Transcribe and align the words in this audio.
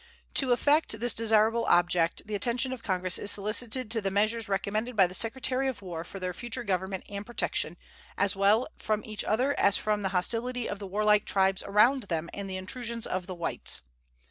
To 0.33 0.51
effect 0.51 0.99
this 0.99 1.13
desirable 1.13 1.65
object 1.65 2.23
the 2.25 2.33
attention 2.33 2.73
of 2.73 2.81
Congress 2.81 3.19
is 3.19 3.29
solicited 3.29 3.91
to 3.91 4.01
the 4.01 4.09
measures 4.09 4.49
recommended 4.49 4.95
by 4.95 5.05
the 5.05 5.13
Secretary 5.13 5.67
of 5.67 5.83
War 5.83 6.03
for 6.03 6.19
their 6.19 6.33
future 6.33 6.63
government 6.63 7.03
and 7.07 7.23
protection, 7.23 7.77
as 8.17 8.35
well 8.35 8.67
from 8.79 9.05
each 9.05 9.23
other 9.23 9.53
as 9.59 9.77
from 9.77 10.01
the 10.01 10.09
hostility 10.09 10.67
of 10.67 10.79
the 10.79 10.87
warlike 10.87 11.25
tribes 11.25 11.61
around 11.61 12.01
them 12.05 12.31
and 12.33 12.49
the 12.49 12.57
intrusions 12.57 13.05
of 13.05 13.27
the 13.27 13.35
whites. 13.35 13.81